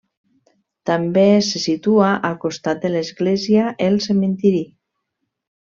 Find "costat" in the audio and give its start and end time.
2.47-2.81